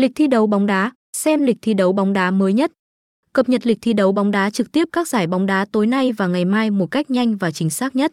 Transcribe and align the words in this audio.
Lịch 0.00 0.12
thi 0.14 0.26
đấu 0.26 0.46
bóng 0.46 0.66
đá, 0.66 0.92
xem 1.16 1.42
lịch 1.42 1.56
thi 1.62 1.74
đấu 1.74 1.92
bóng 1.92 2.12
đá 2.12 2.30
mới 2.30 2.52
nhất. 2.52 2.72
Cập 3.32 3.48
nhật 3.48 3.66
lịch 3.66 3.78
thi 3.82 3.92
đấu 3.92 4.12
bóng 4.12 4.30
đá 4.30 4.50
trực 4.50 4.72
tiếp 4.72 4.88
các 4.92 5.08
giải 5.08 5.26
bóng 5.26 5.46
đá 5.46 5.66
tối 5.72 5.86
nay 5.86 6.12
và 6.12 6.26
ngày 6.26 6.44
mai 6.44 6.70
một 6.70 6.86
cách 6.86 7.10
nhanh 7.10 7.36
và 7.36 7.50
chính 7.50 7.70
xác 7.70 7.96
nhất. 7.96 8.12